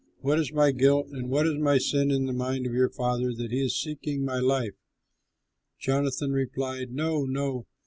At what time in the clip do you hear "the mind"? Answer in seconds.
2.25-2.65